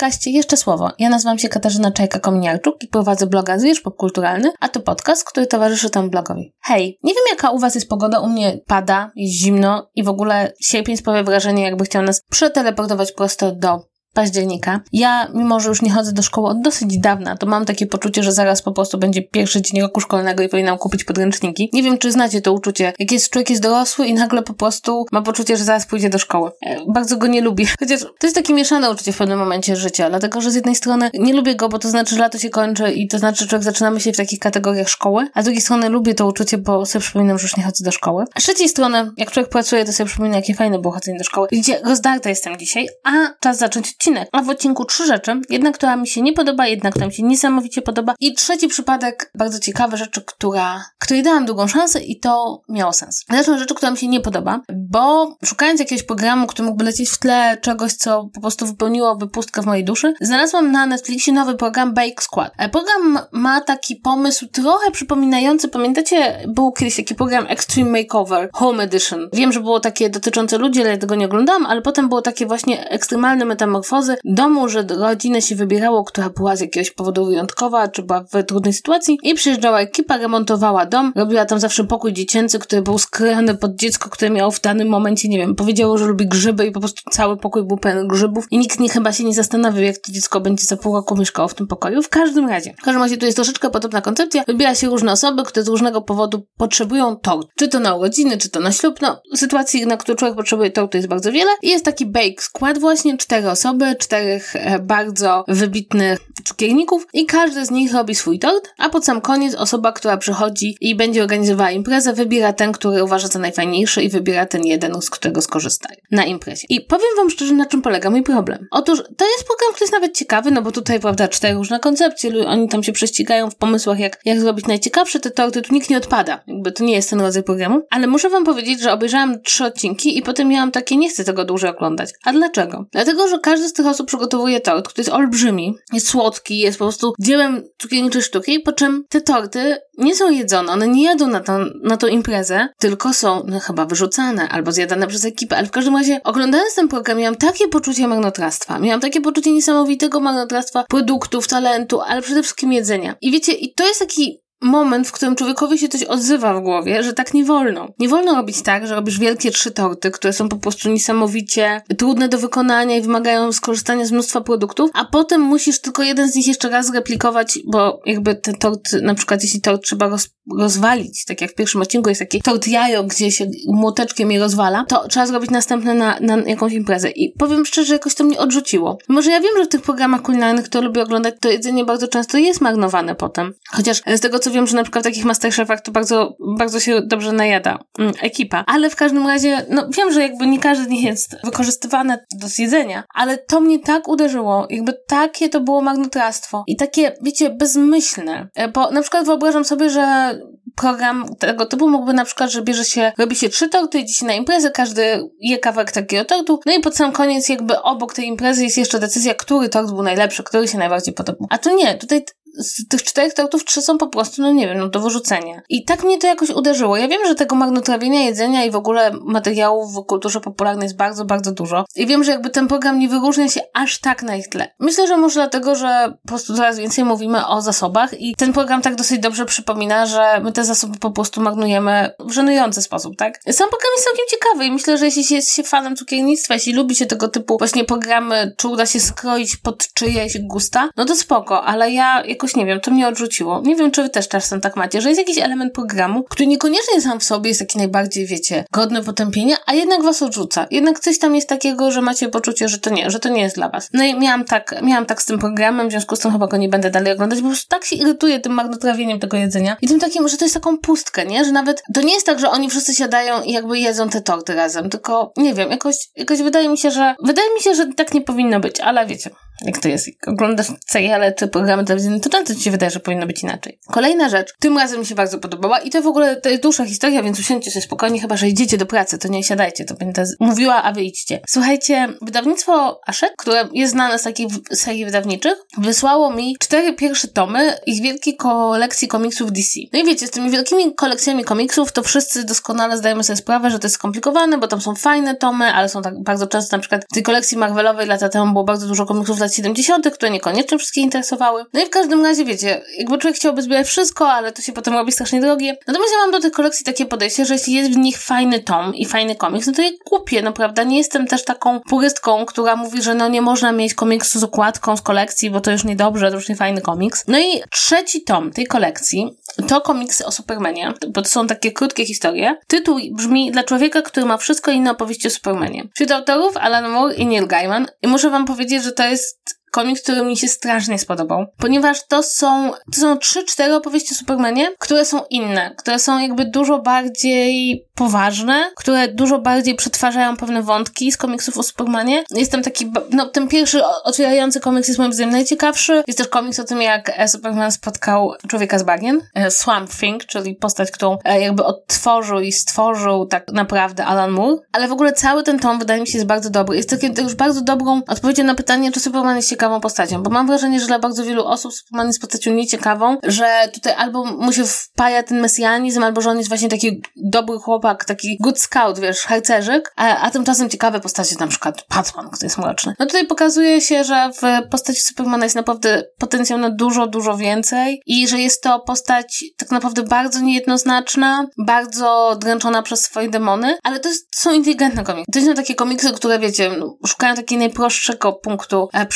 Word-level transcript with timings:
podcaście 0.00 0.30
jeszcze 0.30 0.56
słowo. 0.56 0.90
Ja 0.98 1.08
nazywam 1.08 1.38
się 1.38 1.48
Katarzyna 1.48 1.90
Czajka-Kominiarczuk 1.90 2.72
i 2.80 2.88
prowadzę 2.88 3.26
bloga 3.26 3.58
Zwierz 3.58 3.80
Popkulturalny, 3.80 4.52
a 4.60 4.68
to 4.68 4.80
podcast, 4.80 5.24
który 5.24 5.46
towarzyszy 5.46 5.90
temu 5.90 6.10
blogowi. 6.10 6.54
Hej, 6.60 6.98
nie 7.02 7.14
wiem 7.14 7.24
jaka 7.30 7.50
u 7.50 7.58
was 7.58 7.74
jest 7.74 7.88
pogoda, 7.88 8.20
u 8.20 8.28
mnie 8.28 8.60
pada, 8.66 9.10
jest 9.16 9.34
zimno 9.34 9.90
i 9.94 10.04
w 10.04 10.08
ogóle 10.08 10.52
sierpień 10.60 10.96
sprawia 10.96 11.22
wrażenie, 11.22 11.62
jakby 11.62 11.84
chciał 11.84 12.02
nas 12.02 12.22
przeteleportować 12.30 13.12
prosto 13.12 13.52
do 13.52 13.80
października. 14.14 14.80
Ja, 14.92 15.28
mimo 15.34 15.60
że 15.60 15.68
już 15.68 15.82
nie 15.82 15.90
chodzę 15.90 16.12
do 16.12 16.22
szkoły 16.22 16.48
od 16.48 16.60
dosyć 16.60 16.98
dawna, 16.98 17.36
to 17.36 17.46
mam 17.46 17.64
takie 17.64 17.86
poczucie, 17.86 18.22
że 18.22 18.32
zaraz 18.32 18.62
po 18.62 18.72
prostu 18.72 18.98
będzie 18.98 19.22
pierwszy 19.22 19.62
dzień 19.62 19.80
roku 19.80 20.00
szkolnego 20.00 20.42
i 20.42 20.48
powinnam 20.48 20.78
kupić 20.78 21.04
podręczniki. 21.04 21.70
Nie 21.72 21.82
wiem, 21.82 21.98
czy 21.98 22.12
znacie 22.12 22.40
to 22.40 22.52
uczucie. 22.52 22.92
Jak 22.98 23.12
jest 23.12 23.30
człowiek 23.30 23.50
jest 23.50 23.62
dorosły 23.62 24.06
i 24.06 24.14
nagle 24.14 24.42
po 24.42 24.54
prostu 24.54 25.04
ma 25.12 25.22
poczucie, 25.22 25.56
że 25.56 25.64
zaraz 25.64 25.86
pójdzie 25.86 26.10
do 26.10 26.18
szkoły. 26.18 26.50
E, 26.66 26.76
bardzo 26.88 27.16
go 27.16 27.26
nie 27.26 27.40
lubię. 27.40 27.66
Chociaż 27.80 28.00
to 28.00 28.26
jest 28.26 28.36
takie 28.36 28.54
mieszane 28.54 28.90
uczucie 28.90 29.12
w 29.12 29.16
pewnym 29.16 29.38
momencie 29.38 29.76
życia, 29.76 30.10
dlatego, 30.10 30.40
że 30.40 30.50
z 30.50 30.54
jednej 30.54 30.74
strony 30.74 31.10
nie 31.14 31.34
lubię 31.34 31.54
go, 31.54 31.68
bo 31.68 31.78
to 31.78 31.88
znaczy, 31.88 32.14
że 32.14 32.20
lato 32.20 32.38
się 32.38 32.50
kończy 32.50 32.92
i 32.92 33.08
to 33.08 33.18
znaczy, 33.18 33.44
że 33.44 33.46
człowiek 33.46 33.64
zaczyna 33.64 33.90
myśleć 33.90 34.14
w 34.14 34.18
takich 34.18 34.38
kategoriach 34.38 34.88
szkoły, 34.88 35.28
a 35.34 35.42
z 35.42 35.44
drugiej 35.44 35.60
strony 35.60 35.88
lubię 35.88 36.14
to 36.14 36.26
uczucie, 36.26 36.58
bo 36.58 36.86
sobie 36.86 37.02
przypominam, 37.02 37.38
że 37.38 37.42
już 37.42 37.56
nie 37.56 37.62
chodzę 37.62 37.84
do 37.84 37.90
szkoły. 37.90 38.24
A 38.34 38.40
z 38.40 38.42
trzeciej 38.42 38.68
strony, 38.68 39.10
jak 39.16 39.30
człowiek 39.30 39.50
pracuje, 39.50 39.84
to 39.84 39.92
sobie 39.92 40.08
przypomina, 40.08 40.36
jakie 40.36 40.54
fajne 40.54 40.78
było 40.78 40.94
chodzenie 40.94 41.18
do 41.18 41.24
szkoły. 41.24 41.48
Widzicie, 41.52 41.80
rozdarta 41.84 42.28
jestem 42.28 42.58
dzisiaj, 42.58 42.88
a 43.04 43.10
czas 43.40 43.58
zacząć 43.58 43.96
odcinek. 44.00 44.28
A 44.32 44.42
w 44.42 44.50
odcinku 44.50 44.84
trzy 44.84 45.06
rzeczy. 45.06 45.40
Jedna, 45.50 45.72
która 45.72 45.96
mi 45.96 46.08
się 46.08 46.22
nie 46.22 46.32
podoba, 46.32 46.66
jedna, 46.66 46.90
która 46.90 47.06
mi 47.06 47.12
się 47.12 47.22
niesamowicie 47.22 47.82
podoba 47.82 48.14
i 48.20 48.34
trzeci 48.34 48.68
przypadek, 48.68 49.30
bardzo 49.34 49.58
ciekawe 49.58 49.96
rzeczy, 49.96 50.22
która, 50.26 50.84
której 50.98 51.22
dałam 51.22 51.46
drugą 51.46 51.68
szansę 51.68 52.00
i 52.00 52.20
to 52.20 52.62
miało 52.68 52.92
sens. 52.92 53.24
Zacznę 53.30 53.58
rzeczy, 53.58 53.74
która 53.74 53.90
mi 53.90 53.98
się 53.98 54.08
nie 54.08 54.20
podoba, 54.20 54.60
bo 54.74 55.36
szukając 55.44 55.80
jakiegoś 55.80 56.02
programu, 56.02 56.46
który 56.46 56.66
mógłby 56.66 56.84
lecieć 56.84 57.10
w 57.10 57.18
tle 57.18 57.58
czegoś, 57.62 57.92
co 57.92 58.28
po 58.34 58.40
prostu 58.40 58.66
wypełniłoby 58.66 59.28
pustkę 59.28 59.62
w 59.62 59.66
mojej 59.66 59.84
duszy, 59.84 60.14
znalazłam 60.20 60.72
na 60.72 60.86
Netflixie 60.86 61.32
nowy 61.32 61.54
program 61.54 61.94
Bake 61.94 62.22
Squad. 62.22 62.52
E, 62.58 62.68
program 62.68 63.18
ma 63.32 63.60
taki 63.60 63.96
pomysł 63.96 64.46
trochę 64.46 64.90
przypominający, 64.90 65.68
pamiętacie, 65.68 66.44
był 66.48 66.72
kiedyś 66.72 66.96
taki 66.96 67.14
program 67.14 67.46
Extreme 67.48 67.90
Makeover 67.90 68.50
Home 68.52 68.82
Edition. 68.82 69.28
Wiem, 69.32 69.52
że 69.52 69.60
było 69.60 69.80
takie 69.80 70.10
dotyczące 70.10 70.58
ludzi, 70.58 70.80
ale 70.80 70.90
ja 70.90 70.98
tego 70.98 71.14
nie 71.14 71.26
oglądałam, 71.26 71.66
ale 71.66 71.82
potem 71.82 72.08
było 72.08 72.22
takie 72.22 72.46
właśnie 72.46 72.90
ekstremalne 72.90 73.44
metamorfozy 73.44 73.89
domu, 74.24 74.68
że 74.68 74.84
rodzinę 74.88 75.42
się 75.42 75.56
wybierało, 75.56 76.04
która 76.04 76.30
była 76.30 76.56
z 76.56 76.60
jakiegoś 76.60 76.90
powodu 76.90 77.26
wyjątkowa, 77.26 77.88
czy 77.88 78.02
była 78.02 78.24
w 78.32 78.44
trudnej 78.46 78.72
sytuacji 78.72 79.18
i 79.22 79.34
przyjeżdżała 79.34 79.80
ekipa, 79.80 80.16
remontowała 80.16 80.86
dom, 80.86 81.12
robiła 81.16 81.44
tam 81.44 81.60
zawsze 81.60 81.84
pokój 81.84 82.12
dziecięcy, 82.12 82.58
który 82.58 82.82
był 82.82 82.98
skrojony 82.98 83.54
pod 83.54 83.76
dziecko, 83.76 84.10
które 84.10 84.30
miało 84.30 84.50
w 84.50 84.60
danym 84.60 84.88
momencie, 84.88 85.28
nie 85.28 85.38
wiem, 85.38 85.54
powiedziało, 85.54 85.98
że 85.98 86.06
lubi 86.06 86.26
grzyby 86.26 86.66
i 86.66 86.70
po 86.70 86.80
prostu 86.80 87.10
cały 87.10 87.36
pokój 87.36 87.64
był 87.64 87.76
pełen 87.76 88.08
grzybów 88.08 88.46
i 88.50 88.58
nikt 88.58 88.80
nie 88.80 88.88
chyba 88.88 89.12
się 89.12 89.24
nie 89.24 89.34
zastanawiał, 89.34 89.82
jak 89.82 89.98
to 89.98 90.12
dziecko 90.12 90.40
będzie 90.40 90.64
za 90.64 90.76
pół 90.76 90.94
roku 90.94 91.16
mieszkało 91.16 91.48
w 91.48 91.54
tym 91.54 91.66
pokoju. 91.66 92.02
W 92.02 92.08
każdym 92.08 92.48
razie, 92.48 92.74
w 92.78 92.84
każdym 92.84 93.02
razie 93.02 93.16
tu 93.16 93.26
jest 93.26 93.36
troszeczkę 93.36 93.70
podobna 93.70 94.00
koncepcja. 94.00 94.44
Wybiera 94.46 94.74
się 94.74 94.88
różne 94.88 95.12
osoby, 95.12 95.42
które 95.44 95.64
z 95.64 95.68
różnego 95.68 96.02
powodu 96.02 96.46
potrzebują 96.56 97.16
tort. 97.16 97.48
Czy 97.58 97.68
to 97.68 97.80
na 97.80 97.94
urodziny, 97.94 98.38
czy 98.38 98.50
to 98.50 98.60
na 98.60 98.72
ślub, 98.72 99.00
no 99.02 99.22
sytuacji, 99.34 99.86
na 99.86 99.96
które 99.96 100.16
człowiek 100.16 100.36
potrzebuje 100.36 100.70
tortu 100.70 100.96
jest 100.96 101.08
bardzo 101.08 101.32
wiele 101.32 101.50
i 101.62 101.68
jest 101.68 101.84
taki 101.84 102.06
bake 102.06 102.34
skład 102.38 102.78
właśnie, 102.78 103.18
cztery 103.18 103.50
osoby, 103.50 103.79
czterech 103.98 104.56
e, 104.56 104.78
bardzo 104.78 105.44
wybitnych 105.48 106.18
cukierników 106.44 107.06
i 107.12 107.26
każdy 107.26 107.66
z 107.66 107.70
nich 107.70 107.92
robi 107.92 108.14
swój 108.14 108.38
tort, 108.38 108.68
a 108.78 108.88
pod 108.88 109.04
sam 109.04 109.20
koniec 109.20 109.54
osoba, 109.54 109.92
która 109.92 110.16
przychodzi 110.16 110.76
i 110.80 110.94
będzie 110.94 111.22
organizowała 111.22 111.70
imprezę, 111.70 112.12
wybiera 112.12 112.52
ten, 112.52 112.72
który 112.72 113.04
uważa 113.04 113.28
za 113.28 113.38
najfajniejszy 113.38 114.02
i 114.02 114.08
wybiera 114.08 114.46
ten 114.46 114.64
jeden, 114.64 115.02
z 115.02 115.10
którego 115.10 115.42
skorzystają 115.42 116.00
na 116.10 116.24
imprezie. 116.24 116.66
I 116.68 116.80
powiem 116.80 117.08
wam 117.16 117.30
szczerze, 117.30 117.54
na 117.54 117.66
czym 117.66 117.82
polega 117.82 118.10
mój 118.10 118.22
problem. 118.22 118.66
Otóż 118.70 118.98
to 118.98 119.28
jest 119.28 119.44
program, 119.46 119.72
który 119.72 119.84
jest 119.84 119.92
nawet 119.92 120.16
ciekawy, 120.16 120.50
no 120.50 120.62
bo 120.62 120.72
tutaj, 120.72 121.00
prawda, 121.00 121.28
cztery 121.28 121.54
różne 121.54 121.80
koncepcje, 121.80 122.46
oni 122.46 122.68
tam 122.68 122.82
się 122.82 122.92
prześcigają 122.92 123.50
w 123.50 123.54
pomysłach, 123.54 123.98
jak, 123.98 124.18
jak 124.24 124.40
zrobić 124.40 124.66
najciekawsze 124.66 125.20
te 125.20 125.30
torty, 125.30 125.62
tu 125.62 125.74
nikt 125.74 125.90
nie 125.90 125.96
odpada. 125.96 126.40
Jakby 126.46 126.72
to 126.72 126.84
nie 126.84 126.94
jest 126.94 127.10
ten 127.10 127.20
rodzaj 127.20 127.42
programu. 127.42 127.82
Ale 127.90 128.06
muszę 128.06 128.30
wam 128.30 128.44
powiedzieć, 128.44 128.80
że 128.80 128.92
obejrzałam 128.92 129.42
trzy 129.42 129.64
odcinki 129.64 130.18
i 130.18 130.22
potem 130.22 130.48
miałam 130.48 130.70
takie, 130.70 130.96
nie 130.96 131.10
chcę 131.10 131.24
tego 131.24 131.44
dłużej 131.44 131.70
oglądać. 131.70 132.10
A 132.24 132.32
dlaczego? 132.32 132.86
Dlatego, 132.92 133.28
że 133.28 133.38
każdy 133.38 133.68
z 133.70 133.72
tych 133.72 133.86
osób 133.86 134.06
przygotowuje 134.06 134.60
tort, 134.60 134.88
który 134.88 135.00
jest 135.00 135.12
olbrzymi, 135.12 135.74
jest 135.92 136.08
słodki, 136.08 136.58
jest 136.58 136.78
po 136.78 136.84
prostu 136.84 137.14
dziełem 137.20 137.62
cukierniczej 137.78 138.22
sztuki, 138.22 138.60
po 138.60 138.72
czym 138.72 139.04
te 139.08 139.20
torty 139.20 139.76
nie 139.98 140.16
są 140.16 140.30
jedzone, 140.30 140.72
one 140.72 140.88
nie 140.88 141.04
jadą 141.04 141.26
na, 141.26 141.40
tą, 141.40 141.64
na 141.82 141.96
tą 141.96 142.06
imprezę, 142.06 142.68
tylko 142.78 143.12
są 143.12 143.42
no, 143.46 143.60
chyba 143.60 143.86
wyrzucane 143.86 144.48
albo 144.48 144.72
zjadane 144.72 145.06
przez 145.06 145.24
ekipę, 145.24 145.56
ale 145.56 145.66
w 145.66 145.70
każdym 145.70 145.96
razie 145.96 146.20
oglądając 146.24 146.74
ten 146.74 146.88
program 146.88 147.18
miałam 147.18 147.36
takie 147.36 147.68
poczucie 147.68 148.08
marnotrawstwa, 148.08 148.78
miałam 148.78 149.00
takie 149.00 149.20
poczucie 149.20 149.52
niesamowitego 149.52 150.20
marnotrawstwa 150.20 150.84
produktów, 150.88 151.48
talentu, 151.48 152.00
ale 152.00 152.22
przede 152.22 152.42
wszystkim 152.42 152.72
jedzenia. 152.72 153.14
I 153.20 153.32
wiecie, 153.32 153.52
i 153.52 153.74
to 153.74 153.86
jest 153.86 154.00
taki 154.00 154.40
moment, 154.60 155.08
w 155.08 155.12
którym 155.12 155.36
człowiekowi 155.36 155.78
się 155.78 155.88
coś 155.88 156.02
odzywa 156.02 156.54
w 156.54 156.62
głowie, 156.62 157.02
że 157.02 157.12
tak 157.12 157.34
nie 157.34 157.44
wolno. 157.44 157.88
Nie 157.98 158.08
wolno 158.08 158.34
robić 158.34 158.62
tak, 158.62 158.86
że 158.86 158.94
robisz 158.94 159.18
wielkie 159.18 159.50
trzy 159.50 159.70
torty, 159.70 160.10
które 160.10 160.32
są 160.32 160.48
po 160.48 160.56
prostu 160.56 160.90
niesamowicie 160.90 161.82
trudne 161.98 162.28
do 162.28 162.38
wykonania 162.38 162.96
i 162.96 163.02
wymagają 163.02 163.52
skorzystania 163.52 164.04
z 164.04 164.12
mnóstwa 164.12 164.40
produktów, 164.40 164.90
a 164.94 165.04
potem 165.04 165.40
musisz 165.40 165.80
tylko 165.80 166.02
jeden 166.02 166.32
z 166.32 166.34
nich 166.34 166.46
jeszcze 166.46 166.70
raz 166.70 166.86
zreplikować, 166.86 167.58
bo 167.66 168.00
jakby 168.06 168.34
ten 168.34 168.54
tort, 168.54 168.92
na 169.02 169.14
przykład 169.14 169.42
jeśli 169.42 169.60
tort 169.60 169.84
trzeba 169.84 170.08
roz, 170.08 170.28
rozwalić, 170.58 171.24
tak 171.24 171.40
jak 171.40 171.50
w 171.50 171.54
pierwszym 171.54 171.82
odcinku 171.82 172.08
jest 172.08 172.18
taki 172.18 172.42
tort 172.42 172.68
jajo, 172.68 173.04
gdzie 173.04 173.32
się 173.32 173.50
młoteczkiem 173.66 174.32
je 174.32 174.40
rozwala, 174.40 174.84
to 174.88 175.08
trzeba 175.08 175.26
zrobić 175.26 175.50
następne 175.50 175.94
na, 175.94 176.18
na 176.20 176.36
jakąś 176.36 176.72
imprezę. 176.72 177.10
I 177.10 177.32
powiem 177.38 177.66
szczerze, 177.66 177.92
jakoś 177.92 178.14
to 178.14 178.24
mnie 178.24 178.38
odrzuciło. 178.38 178.98
Może 179.08 179.30
ja 179.30 179.40
wiem, 179.40 179.52
że 179.58 179.64
w 179.64 179.68
tych 179.68 179.82
programach 179.82 180.22
kulinarnych, 180.22 180.64
które 180.64 180.84
lubię 180.84 181.02
oglądać, 181.02 181.34
to 181.40 181.50
jedzenie 181.50 181.84
bardzo 181.84 182.08
często 182.08 182.38
jest 182.38 182.60
marnowane 182.60 183.14
potem. 183.14 183.54
Chociaż 183.70 184.02
z 184.16 184.20
tego 184.20 184.38
co 184.38 184.49
wiem, 184.50 184.66
że 184.66 184.76
na 184.76 184.82
przykład 184.82 185.04
w 185.04 185.08
takich 185.08 185.24
Masterchefach 185.24 185.80
to 185.80 185.92
bardzo, 185.92 186.36
bardzo 186.56 186.80
się 186.80 187.00
dobrze 187.02 187.32
najada 187.32 187.78
mm, 187.98 188.12
ekipa. 188.20 188.64
Ale 188.66 188.90
w 188.90 188.96
każdym 188.96 189.26
razie, 189.26 189.66
no 189.70 189.88
wiem, 189.96 190.12
że 190.12 190.22
jakby 190.22 190.46
nie 190.46 190.58
każdy 190.58 190.84
z 190.84 190.88
nich 190.88 191.04
jest 191.04 191.36
wykorzystywane 191.44 192.26
do 192.40 192.48
zjedzenia, 192.48 193.04
ale 193.14 193.38
to 193.38 193.60
mnie 193.60 193.78
tak 193.78 194.08
uderzyło, 194.08 194.66
jakby 194.70 194.92
takie 195.06 195.48
to 195.48 195.60
było 195.60 195.80
marnotrawstwo 195.80 196.64
i 196.66 196.76
takie, 196.76 197.12
wiecie, 197.22 197.50
bezmyślne. 197.50 198.48
E, 198.54 198.68
bo 198.68 198.90
na 198.90 199.02
przykład 199.02 199.26
wyobrażam 199.26 199.64
sobie, 199.64 199.90
że 199.90 200.34
program 200.76 201.24
tego 201.38 201.66
typu 201.66 201.88
mógłby 201.88 202.12
na 202.12 202.24
przykład, 202.24 202.50
że 202.50 202.62
bierze 202.62 202.84
się, 202.84 203.12
robi 203.18 203.36
się 203.36 203.48
trzy 203.48 203.68
torty, 203.68 203.98
idzie 203.98 204.14
się 204.14 204.26
na 204.26 204.32
imprezę, 204.32 204.70
każdy 204.70 205.28
je 205.40 205.58
kawałek 205.58 205.92
takiego 205.92 206.24
tortu, 206.24 206.60
no 206.66 206.72
i 206.72 206.80
pod 206.80 206.96
sam 206.96 207.12
koniec 207.12 207.48
jakby 207.48 207.82
obok 207.82 208.14
tej 208.14 208.26
imprezy 208.26 208.64
jest 208.64 208.78
jeszcze 208.78 208.98
decyzja, 208.98 209.34
który 209.34 209.68
tort 209.68 209.90
był 209.90 210.02
najlepszy, 210.02 210.42
który 210.42 210.68
się 210.68 210.78
najbardziej 210.78 211.14
podobał. 211.14 211.46
A 211.50 211.58
tu 211.58 211.76
nie, 211.76 211.94
tutaj 211.94 212.24
z 212.58 212.88
tych 212.88 213.02
czterech 213.02 213.34
tortów 213.34 213.64
trzy 213.64 213.82
są 213.82 213.98
po 213.98 214.08
prostu, 214.08 214.42
no 214.42 214.52
nie 214.52 214.68
wiem, 214.68 214.78
no 214.78 214.88
do 214.88 215.00
wyrzucenia. 215.00 215.62
I 215.68 215.84
tak 215.84 216.04
mnie 216.04 216.18
to 216.18 216.26
jakoś 216.26 216.50
uderzyło. 216.50 216.96
Ja 216.96 217.08
wiem, 217.08 217.26
że 217.26 217.34
tego 217.34 217.56
marnotrawienia 217.56 218.20
jedzenia 218.20 218.64
i 218.64 218.70
w 218.70 218.76
ogóle 218.76 219.10
materiałów 219.24 219.94
w 219.94 220.06
kulturze 220.06 220.40
popularnej 220.40 220.84
jest 220.84 220.96
bardzo, 220.96 221.24
bardzo 221.24 221.52
dużo. 221.52 221.84
I 221.96 222.06
wiem, 222.06 222.24
że 222.24 222.32
jakby 222.32 222.50
ten 222.50 222.68
program 222.68 222.98
nie 222.98 223.08
wyróżnia 223.08 223.48
się 223.48 223.60
aż 223.74 224.00
tak 224.00 224.22
na 224.22 224.36
ich 224.36 224.48
tle. 224.48 224.74
Myślę, 224.78 225.06
że 225.06 225.16
może 225.16 225.34
dlatego, 225.34 225.74
że 225.74 226.14
po 226.22 226.28
prostu 226.28 226.56
coraz 226.56 226.78
więcej 226.78 227.04
mówimy 227.04 227.46
o 227.46 227.62
zasobach 227.62 228.20
i 228.20 228.34
ten 228.34 228.52
program 228.52 228.82
tak 228.82 228.94
dosyć 228.94 229.18
dobrze 229.18 229.46
przypomina, 229.46 230.06
że 230.06 230.40
my 230.42 230.52
te 230.52 230.64
zasoby 230.64 230.98
po 230.98 231.10
prostu 231.10 231.40
marnujemy 231.40 232.10
w 232.18 232.32
żenujący 232.32 232.82
sposób, 232.82 233.16
tak? 233.16 233.40
Sam 233.52 233.68
program 233.68 233.90
jest 233.96 234.04
całkiem 234.04 234.24
ciekawy 234.30 234.64
i 234.64 234.72
myślę, 234.72 234.98
że 234.98 235.04
jeśli 235.04 235.36
jest 235.36 235.52
się 235.52 235.62
fanem 235.62 235.96
cukiernictwa, 235.96 236.54
jeśli 236.54 236.72
lubi 236.72 236.94
się 236.94 237.06
tego 237.06 237.28
typu 237.28 237.58
właśnie 237.58 237.84
programy, 237.84 238.54
czy 238.56 238.68
uda 238.68 238.86
się 238.86 239.00
skroić 239.00 239.56
pod 239.56 239.92
czyjeś 239.94 240.38
gusta, 240.40 240.90
no 240.96 241.04
to 241.04 241.16
spoko, 241.16 241.64
ale 241.64 241.90
ja 241.90 242.22
jakoś 242.24 242.49
nie 242.56 242.66
wiem, 242.66 242.80
to 242.80 242.90
mnie 242.90 243.08
odrzuciło. 243.08 243.62
Nie 243.64 243.76
wiem, 243.76 243.90
czy 243.90 244.02
wy 244.02 244.08
też 244.08 244.28
czasem 244.28 244.60
tak 244.60 244.76
macie, 244.76 245.00
że 245.00 245.08
jest 245.08 245.18
jakiś 245.18 245.38
element 245.38 245.74
programu, 245.74 246.22
który 246.22 246.46
niekoniecznie 246.46 247.00
sam 247.00 247.20
w 247.20 247.24
sobie 247.24 247.48
jest 247.48 247.60
taki 247.60 247.78
najbardziej, 247.78 248.26
wiecie, 248.26 248.64
godny 248.72 249.04
potępienia, 249.04 249.56
a 249.66 249.74
jednak 249.74 250.02
was 250.02 250.22
odrzuca. 250.22 250.66
Jednak 250.70 251.00
coś 251.00 251.18
tam 251.18 251.34
jest 251.34 251.48
takiego, 251.48 251.90
że 251.90 252.02
macie 252.02 252.28
poczucie, 252.28 252.68
że 252.68 252.78
to 252.78 252.90
nie, 252.90 253.10
że 253.10 253.20
to 253.20 253.28
nie 253.28 253.42
jest 253.42 253.56
dla 253.56 253.68
was. 253.68 253.88
No 253.92 254.04
i 254.04 254.18
miałam 254.18 254.44
tak, 254.44 254.74
miałam 254.82 255.06
tak 255.06 255.22
z 255.22 255.26
tym 255.26 255.38
programem, 255.38 255.88
w 255.88 255.90
związku 255.90 256.16
z 256.16 256.18
tym 256.18 256.32
chyba 256.32 256.46
go 256.46 256.56
nie 256.56 256.68
będę 256.68 256.90
dalej 256.90 257.12
oglądać, 257.12 257.40
bo 257.40 257.48
prostu 257.48 257.68
tak 257.68 257.84
się 257.84 257.96
irytuję 257.96 258.40
tym 258.40 258.52
marnotrawieniem 258.52 259.20
tego 259.20 259.36
jedzenia 259.36 259.76
i 259.82 259.88
tym 259.88 260.00
takim, 260.00 260.28
że 260.28 260.36
to 260.36 260.44
jest 260.44 260.54
taką 260.54 260.78
pustkę, 260.78 261.26
nie? 261.26 261.44
Że 261.44 261.52
nawet 261.52 261.82
to 261.94 262.02
nie 262.02 262.14
jest 262.14 262.26
tak, 262.26 262.40
że 262.40 262.50
oni 262.50 262.70
wszyscy 262.70 262.94
siadają 262.94 263.42
i 263.42 263.52
jakby 263.52 263.78
jedzą 263.78 264.08
te 264.08 264.20
torty 264.20 264.54
razem, 264.54 264.90
tylko 264.90 265.32
nie 265.36 265.54
wiem, 265.54 265.70
jakoś, 265.70 265.96
jakoś 266.16 266.42
wydaje 266.42 266.68
mi 266.68 266.78
się, 266.78 266.90
że 266.90 267.14
wydaje 267.24 267.54
mi 267.54 267.60
się, 267.60 267.74
że 267.74 267.86
tak 267.86 268.14
nie 268.14 268.20
powinno 268.20 268.60
być, 268.60 268.80
ale 268.80 269.06
wiecie, 269.06 269.30
jak 269.62 269.78
to 269.78 269.88
jest, 269.88 270.08
oglądasz 270.26 270.66
seriale 270.86 271.32
czy 271.32 271.48
programy 271.48 271.84
telewizyjne, 271.84 272.20
to 272.20 272.30
często 272.30 272.54
ci 272.54 272.62
się 272.62 272.70
wydaje, 272.70 272.90
że 272.90 273.00
powinno 273.00 273.26
być 273.26 273.42
inaczej. 273.42 273.78
Kolejna 273.86 274.28
rzecz, 274.28 274.54
tym 274.60 274.78
razem 274.78 275.00
mi 275.00 275.06
się 275.06 275.14
bardzo 275.14 275.38
podobała 275.38 275.78
i 275.78 275.90
to 275.90 276.02
w 276.02 276.06
ogóle 276.06 276.36
to 276.36 276.48
jest 276.48 276.62
dłuższa 276.62 276.84
historia, 276.84 277.22
więc 277.22 277.40
usiądźcie 277.40 277.70
sobie 277.70 277.82
spokojnie, 277.82 278.20
chyba 278.20 278.36
że 278.36 278.48
idziecie 278.48 278.78
do 278.78 278.86
pracy, 278.86 279.18
to 279.18 279.28
nie 279.28 279.44
siadajcie, 279.44 279.84
to 279.84 279.94
będę 279.94 280.24
mówiła, 280.40 280.82
a 280.82 280.92
wy 280.92 281.02
idźcie. 281.02 281.40
Słuchajcie, 281.48 282.08
wydawnictwo 282.22 283.00
Aszek, 283.06 283.32
które 283.38 283.68
jest 283.72 283.92
znane 283.92 284.18
z 284.18 284.22
takich 284.22 284.48
serii 284.72 285.04
wydawniczych, 285.04 285.54
wysłało 285.78 286.32
mi 286.32 286.56
cztery 286.60 286.92
pierwsze 286.92 287.28
tomy 287.28 287.78
ich 287.86 288.02
wielkiej 288.02 288.36
kolekcji 288.36 289.08
komiksów 289.08 289.52
DC. 289.52 289.80
No 289.92 289.98
i 289.98 290.04
wiecie, 290.04 290.26
z 290.26 290.30
tymi 290.30 290.50
wielkimi 290.50 290.94
kolekcjami 290.94 291.44
komiksów 291.44 291.92
to 291.92 292.02
wszyscy 292.02 292.44
doskonale 292.44 292.98
zdajemy 292.98 293.24
sobie 293.24 293.36
sprawę, 293.36 293.70
że 293.70 293.78
to 293.78 293.86
jest 293.86 293.94
skomplikowane, 293.94 294.58
bo 294.58 294.68
tam 294.68 294.80
są 294.80 294.94
fajne 294.94 295.34
tomy, 295.36 295.64
ale 295.74 295.88
są 295.88 296.02
tak 296.02 296.22
bardzo 296.22 296.46
często 296.46 296.76
na 296.76 296.80
przykład 296.80 297.04
w 297.10 297.14
tej 297.14 297.22
kolekcji 297.22 297.56
Marvelowej 297.56 298.06
lata 298.06 298.28
temu 298.28 298.52
było 298.52 298.64
bardzo 298.64 298.86
dużo 298.86 299.06
komiksów 299.06 299.36
dla 299.36 299.48
lat 299.50 299.56
70., 299.56 300.10
które 300.10 300.30
niekoniecznie 300.30 300.78
wszystkich 300.78 301.04
interesowały. 301.04 301.64
No 301.72 301.80
i 301.80 301.86
w 301.86 301.90
każdym 301.90 302.24
razie, 302.24 302.44
wiecie, 302.44 302.82
jakby 302.98 303.18
człowiek 303.18 303.36
chciałby 303.36 303.62
zbierać 303.62 303.86
wszystko, 303.86 304.32
ale 304.32 304.52
to 304.52 304.62
się 304.62 304.72
potem 304.72 304.94
robi 304.94 305.12
strasznie 305.12 305.40
drogie. 305.40 305.76
Natomiast 305.86 306.12
ja 306.12 306.18
mam 306.18 306.30
do 306.30 306.40
tych 306.40 306.52
kolekcji 306.52 306.86
takie 306.86 307.06
podejście, 307.06 307.44
że 307.44 307.54
jeśli 307.54 307.72
jest 307.72 307.90
w 307.90 307.96
nich 307.96 308.18
fajny 308.18 308.60
tom 308.60 308.94
i 308.94 309.06
fajny 309.06 309.36
komiks, 309.36 309.66
no 309.66 309.72
to 309.72 309.82
je 309.82 309.90
kupię, 310.04 310.42
no 310.42 310.52
prawda? 310.52 310.82
Nie 310.82 310.98
jestem 310.98 311.26
też 311.26 311.44
taką 311.44 311.80
purystką, 311.80 312.46
która 312.46 312.76
mówi, 312.76 313.02
że 313.02 313.14
no 313.14 313.28
nie 313.28 313.42
można 313.42 313.72
mieć 313.72 313.94
komiksu 313.94 314.38
z 314.38 314.44
okładką 314.44 314.96
z 314.96 315.02
kolekcji, 315.02 315.50
bo 315.50 315.60
to 315.60 315.70
już 315.70 315.84
niedobrze, 315.84 316.30
to 316.30 316.36
już 316.36 316.48
nie 316.48 316.56
fajny 316.56 316.80
komiks. 316.80 317.24
No 317.28 317.38
i 317.38 317.62
trzeci 317.70 318.24
tom 318.24 318.50
tej 318.52 318.66
kolekcji 318.66 319.36
to 319.68 319.80
komiksy 319.80 320.26
o 320.26 320.32
Supermanie, 320.32 320.92
bo 321.08 321.22
to 321.22 321.28
są 321.28 321.46
takie 321.46 321.72
krótkie 321.72 322.06
historie. 322.06 322.56
Tytuł 322.66 322.98
brzmi 323.12 323.50
Dla 323.50 323.64
człowieka, 323.64 324.02
który 324.02 324.26
ma 324.26 324.36
wszystko 324.36 324.70
inne 324.70 324.90
opowieści 324.90 325.28
o 325.28 325.30
Supermanie. 325.30 325.84
Wśród 325.94 326.10
autorów 326.10 326.56
Alan 326.56 326.88
Moore 326.88 327.14
i 327.14 327.26
Neil 327.26 327.46
Gaiman. 327.46 327.86
I 328.02 328.08
muszę 328.08 328.30
wam 328.30 328.44
powiedzieć, 328.44 328.82
że 328.82 328.92
to 328.92 329.04
jest 329.04 329.39
just 329.46 329.59
komiks, 329.70 330.02
który 330.02 330.24
mi 330.24 330.36
się 330.36 330.48
strasznie 330.48 330.98
spodobał, 330.98 331.46
ponieważ 331.58 332.06
to 332.06 332.22
są, 332.22 332.72
to 332.94 333.00
są 333.00 333.18
trzy, 333.18 333.44
cztery 333.44 333.74
opowieści 333.74 334.14
o 334.14 334.18
Supermanie, 334.18 334.68
które 334.78 335.04
są 335.04 335.20
inne, 335.30 335.74
które 335.78 335.98
są 335.98 336.18
jakby 336.18 336.44
dużo 336.44 336.78
bardziej 336.78 337.84
poważne, 337.94 338.70
które 338.76 339.08
dużo 339.08 339.38
bardziej 339.38 339.74
przetwarzają 339.74 340.36
pewne 340.36 340.62
wątki 340.62 341.12
z 341.12 341.16
komiksów 341.16 341.58
o 341.58 341.62
Supermanie. 341.62 342.24
Jestem 342.30 342.62
taki, 342.62 342.92
no 343.10 343.26
ten 343.26 343.48
pierwszy 343.48 343.82
otwierający 344.04 344.60
komiks 344.60 344.88
jest 344.88 344.98
moim 344.98 345.12
zdaniem 345.12 345.30
najciekawszy. 345.30 346.02
Jest 346.06 346.18
też 346.18 346.28
komiks 346.28 346.58
o 346.58 346.64
tym, 346.64 346.82
jak 346.82 347.12
e, 347.16 347.28
Superman 347.28 347.72
spotkał 347.72 348.32
człowieka 348.48 348.78
z 348.78 348.82
bagien, 348.82 349.20
e, 349.34 349.50
Swamp 349.50 349.90
Thing, 349.90 350.24
czyli 350.26 350.54
postać, 350.54 350.90
którą 350.90 351.18
e, 351.24 351.40
jakby 351.40 351.64
odtworzył 351.64 352.40
i 352.40 352.52
stworzył 352.52 353.26
tak 353.26 353.52
naprawdę 353.52 354.04
Alan 354.06 354.30
Moore. 354.30 354.56
Ale 354.72 354.88
w 354.88 354.92
ogóle 354.92 355.12
cały 355.12 355.42
ten 355.42 355.58
tom 355.58 355.78
wydaje 355.78 356.00
mi 356.00 356.06
się 356.06 356.18
jest 356.18 356.26
bardzo 356.26 356.50
dobry. 356.50 356.76
Jest 356.76 356.90
takim 356.90 357.14
już 357.22 357.34
bardzo 357.34 357.62
dobrą 357.62 358.00
odpowiedzią 358.08 358.44
na 358.44 358.54
pytanie, 358.54 358.92
czy 358.92 359.00
Superman 359.00 359.36
jest 359.36 359.48
ciekawą 359.60 359.80
postacią, 359.80 360.22
bo 360.22 360.30
mam 360.30 360.46
wrażenie, 360.46 360.80
że 360.80 360.86
dla 360.86 360.98
bardzo 360.98 361.24
wielu 361.24 361.44
osób 361.44 361.72
Superman 361.72 362.06
jest 362.06 362.20
postacią 362.20 362.52
nieciekawą, 362.52 363.16
że 363.22 363.70
tutaj 363.74 363.92
albo 363.92 364.24
mu 364.24 364.52
się 364.52 364.64
wpaja 364.66 365.22
ten 365.22 365.40
mesjanizm, 365.40 366.02
albo 366.02 366.20
że 366.20 366.30
on 366.30 366.38
jest 366.38 366.48
właśnie 366.48 366.68
taki 366.68 367.02
dobry 367.16 367.58
chłopak, 367.58 368.04
taki 368.04 368.36
good 368.40 368.60
scout, 368.60 368.98
wiesz, 368.98 369.20
harcerzyk, 369.20 369.92
a, 369.96 370.16
a 370.16 370.30
tymczasem 370.30 370.70
ciekawe 370.70 371.00
postacie, 371.00 371.36
na 371.40 371.46
przykład 371.46 371.84
Batman, 371.96 372.30
który 372.30 372.46
jest 372.46 372.58
mroczny. 372.58 372.94
No 372.98 373.06
tutaj 373.06 373.26
pokazuje 373.26 373.80
się, 373.80 374.04
że 374.04 374.30
w 374.42 374.68
postaci 374.68 375.00
Supermana 375.00 375.44
jest 375.44 375.56
naprawdę 375.56 376.02
potencjał 376.18 376.58
na 376.58 376.70
dużo, 376.70 377.06
dużo 377.06 377.36
więcej 377.36 378.02
i 378.06 378.28
że 378.28 378.40
jest 378.40 378.62
to 378.62 378.80
postać 378.80 379.44
tak 379.56 379.70
naprawdę 379.70 380.02
bardzo 380.02 380.40
niejednoznaczna, 380.40 381.46
bardzo 381.58 382.36
dręczona 382.40 382.82
przez 382.82 383.00
swoje 383.00 383.28
demony, 383.28 383.78
ale 383.82 384.00
to, 384.00 384.08
są 384.34 384.52
inteligentne 384.52 385.04
komiksy. 385.04 385.32
To 385.32 385.40
są 385.40 385.54
takie 385.54 385.74
komiksy, 385.74 386.12
które, 386.12 386.38
wiecie, 386.38 386.70
szukają 387.06 387.34
takiego 387.34 387.60
najprostszego 387.60 388.32
punktu 388.32 388.88
e, 388.92 389.06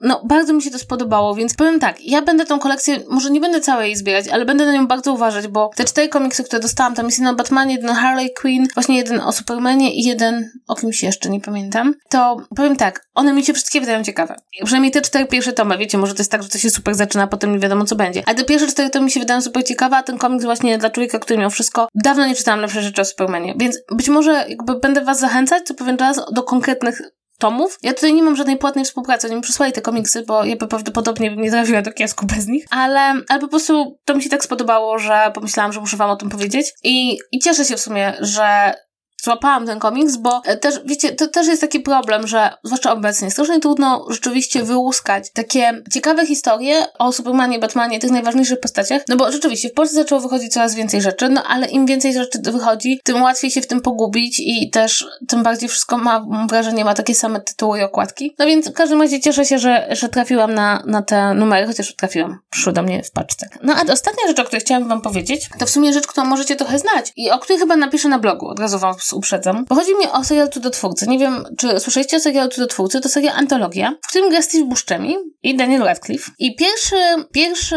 no 0.00 0.22
bardzo 0.24 0.52
mi 0.52 0.62
się 0.62 0.70
to 0.70 0.78
spodobało, 0.78 1.34
więc 1.34 1.54
powiem 1.54 1.80
tak, 1.80 2.04
ja 2.04 2.22
będę 2.22 2.46
tą 2.46 2.58
kolekcję, 2.58 3.00
może 3.10 3.30
nie 3.30 3.40
będę 3.40 3.60
całej 3.60 3.96
zbierać, 3.96 4.28
ale 4.28 4.44
będę 4.44 4.66
na 4.66 4.72
nią 4.72 4.86
bardzo 4.86 5.12
uważać, 5.12 5.48
bo 5.48 5.70
te 5.76 5.84
cztery 5.84 6.08
komiksy, 6.08 6.44
które 6.44 6.62
dostałam, 6.62 6.94
tam 6.94 7.06
jest 7.06 7.18
jeden 7.18 7.34
o 7.34 7.36
Batmanie, 7.36 7.74
jeden 7.74 7.90
o 7.90 7.94
Harley 7.94 8.34
Quinn, 8.40 8.66
właśnie 8.74 8.96
jeden 8.96 9.20
o 9.20 9.32
Supermanie 9.32 9.94
i 9.94 10.02
jeden 10.02 10.50
o 10.68 10.74
kimś 10.74 11.02
jeszcze, 11.02 11.28
nie 11.30 11.40
pamiętam, 11.40 11.94
to 12.08 12.36
powiem 12.56 12.76
tak, 12.76 13.06
one 13.14 13.32
mi 13.32 13.44
się 13.44 13.52
wszystkie 13.52 13.80
wydają 13.80 14.04
ciekawe. 14.04 14.36
Przynajmniej 14.64 14.92
te 14.92 15.00
cztery 15.00 15.26
pierwsze 15.26 15.52
tomy, 15.52 15.78
wiecie, 15.78 15.98
może 15.98 16.14
to 16.14 16.20
jest 16.20 16.30
tak, 16.30 16.42
że 16.42 16.48
to 16.48 16.58
się 16.58 16.70
super 16.70 16.94
zaczyna, 16.94 17.24
a 17.24 17.26
potem 17.26 17.52
nie 17.52 17.58
wiadomo 17.58 17.84
co 17.84 17.96
będzie. 17.96 18.22
Ale 18.26 18.36
te 18.36 18.44
pierwsze 18.44 18.66
cztery 18.66 18.90
tomy 18.90 19.04
mi 19.04 19.10
się 19.10 19.20
wydają 19.20 19.42
super 19.42 19.64
ciekawe, 19.64 19.96
a 19.96 20.02
ten 20.02 20.18
komiks 20.18 20.44
właśnie 20.44 20.78
dla 20.78 20.90
człowieka, 20.90 21.18
który 21.18 21.38
miał 21.38 21.50
wszystko, 21.50 21.88
dawno 21.94 22.26
nie 22.26 22.34
czytałam 22.34 22.60
lepsze 22.60 22.82
rzeczy 22.82 23.02
o 23.02 23.04
Supermanie, 23.04 23.54
więc 23.58 23.78
być 23.92 24.08
może 24.08 24.44
jakby 24.48 24.78
będę 24.78 25.00
was 25.04 25.20
zachęcać 25.20 25.62
co 25.66 25.74
pewien 25.74 25.96
czas 25.96 26.20
do 26.32 26.42
konkretnych 26.42 27.02
tomów. 27.36 27.78
Ja 27.82 27.94
tutaj 27.94 28.14
nie 28.14 28.22
mam 28.22 28.36
żadnej 28.36 28.56
płatnej 28.56 28.84
współpracy, 28.84 29.26
oni 29.26 29.36
mi 29.36 29.42
przysłali 29.42 29.72
te 29.72 29.82
komiksy, 29.82 30.22
bo 30.22 30.44
ja 30.44 30.56
by 30.56 30.68
prawdopodobnie 30.68 31.30
bym 31.30 31.40
nie 31.40 31.50
trafiła 31.50 31.82
do 31.82 31.92
kiosku 31.92 32.26
bez 32.26 32.46
nich, 32.46 32.64
ale, 32.70 33.00
ale 33.28 33.40
po 33.40 33.48
prostu 33.48 33.98
to 34.04 34.14
mi 34.14 34.22
się 34.22 34.30
tak 34.30 34.44
spodobało, 34.44 34.98
że 34.98 35.30
pomyślałam, 35.34 35.72
że 35.72 35.80
muszę 35.80 35.96
wam 35.96 36.10
o 36.10 36.16
tym 36.16 36.28
powiedzieć 36.28 36.72
i, 36.82 37.18
i 37.32 37.38
cieszę 37.38 37.64
się 37.64 37.76
w 37.76 37.80
sumie, 37.80 38.14
że 38.20 38.74
złapałam 39.22 39.66
ten 39.66 39.78
komiks, 39.78 40.16
bo 40.16 40.42
e, 40.44 40.56
też, 40.56 40.80
wiecie, 40.84 41.12
to 41.12 41.28
też 41.28 41.46
jest 41.46 41.60
taki 41.60 41.80
problem, 41.80 42.26
że 42.26 42.50
zwłaszcza 42.64 42.92
obecnie 42.92 43.30
strasznie 43.30 43.60
trudno 43.60 44.06
rzeczywiście 44.10 44.62
wyłuskać 44.62 45.30
takie 45.30 45.82
ciekawe 45.92 46.26
historie 46.26 46.86
o 46.98 47.12
Supermanie, 47.12 47.58
Batmanie, 47.58 47.98
tych 47.98 48.10
najważniejszych 48.10 48.60
postaciach, 48.60 49.02
no 49.08 49.16
bo 49.16 49.32
rzeczywiście 49.32 49.68
w 49.68 49.72
Polsce 49.72 49.94
zaczęło 49.96 50.20
wychodzić 50.20 50.52
coraz 50.52 50.74
więcej 50.74 51.02
rzeczy, 51.02 51.28
no 51.28 51.42
ale 51.42 51.66
im 51.66 51.86
więcej 51.86 52.12
rzeczy 52.12 52.38
wychodzi, 52.42 53.00
tym 53.04 53.22
łatwiej 53.22 53.50
się 53.50 53.60
w 53.60 53.66
tym 53.66 53.80
pogubić 53.80 54.40
i 54.40 54.70
też 54.70 55.06
tym 55.28 55.42
bardziej 55.42 55.68
wszystko 55.68 55.98
ma, 55.98 56.26
wrażenie, 56.48 56.84
ma 56.84 56.94
takie 56.94 57.14
same 57.14 57.40
tytuły 57.40 57.78
i 57.78 57.82
okładki. 57.82 58.34
No 58.38 58.46
więc 58.46 58.68
w 58.68 58.72
każdym 58.72 59.02
razie 59.02 59.20
cieszę 59.20 59.44
się, 59.44 59.58
że, 59.58 59.86
że 59.90 60.08
trafiłam 60.08 60.54
na, 60.54 60.82
na 60.86 61.02
te 61.02 61.34
numery, 61.34 61.66
chociaż 61.66 61.96
trafiłam, 61.96 62.38
przyszły 62.50 62.72
do 62.72 62.82
mnie 62.82 63.02
w 63.02 63.10
paczce. 63.10 63.48
No 63.62 63.74
a 63.74 63.92
ostatnia 63.92 64.28
rzecz, 64.28 64.38
o 64.38 64.44
której 64.44 64.60
chciałam 64.60 64.88
wam 64.88 65.00
powiedzieć, 65.00 65.48
to 65.58 65.66
w 65.66 65.70
sumie 65.70 65.92
rzecz, 65.92 66.06
którą 66.06 66.26
możecie 66.26 66.56
trochę 66.56 66.78
znać 66.78 67.12
i 67.16 67.30
o 67.30 67.38
której 67.38 67.60
chyba 67.60 67.76
napiszę 67.76 68.08
na 68.08 68.18
blogu, 68.18 68.48
od 68.48 68.60
razu 68.60 68.78
wam 68.78 68.94
uprzedzam. 69.12 69.64
Bo 69.68 69.74
chodzi 69.74 69.94
mi 69.94 70.06
o 70.12 70.24
serial 70.24 70.50
Cudotwórcy. 70.50 71.06
Nie 71.06 71.18
wiem, 71.18 71.44
czy 71.58 71.80
słyszeliście 71.80 72.16
o 72.16 72.20
serialu 72.20 72.50
Cudotwórcy? 72.50 73.00
To 73.00 73.08
serial 73.08 73.36
Antologia, 73.36 73.92
w 74.02 74.08
którym 74.08 74.30
gra 74.30 74.42
Steve 74.42 74.64
Buscemi 74.64 75.16
i 75.42 75.56
Daniel 75.56 75.82
Radcliffe. 75.82 76.30
I 76.38 76.56
pierwszy, 76.56 76.96
pierwszy 77.32 77.76